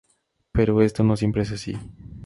[0.51, 1.77] Pero esto no siempre es así.